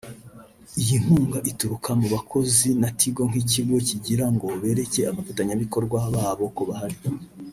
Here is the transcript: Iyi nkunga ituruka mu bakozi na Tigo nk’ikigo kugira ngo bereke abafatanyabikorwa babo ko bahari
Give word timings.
Iyi 0.81 0.95
nkunga 1.01 1.39
ituruka 1.51 1.89
mu 1.99 2.07
bakozi 2.15 2.67
na 2.81 2.89
Tigo 2.99 3.23
nk’ikigo 3.29 3.75
kugira 3.91 4.25
ngo 4.33 4.47
bereke 4.61 4.99
abafatanyabikorwa 5.11 5.97
babo 6.13 6.45
ko 6.55 6.63
bahari 6.69 6.97